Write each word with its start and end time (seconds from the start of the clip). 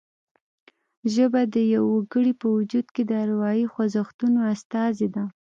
ژبه 1.13 1.41
د 1.53 1.55
یوه 1.75 1.89
وګړي 1.95 2.33
په 2.41 2.47
وجود 2.55 2.85
کې 2.93 3.03
د 3.05 3.11
اروايي 3.23 3.65
خوځښتونو 3.73 4.39
استازې 4.53 5.07
ده 5.15 5.23